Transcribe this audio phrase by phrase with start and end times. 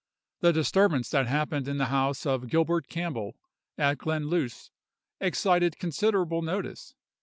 [0.39, 3.35] The disturbance that happened in the house of Gilbert Cambell,
[3.77, 4.71] at Glenluce,
[5.19, 6.95] excited considerable notice.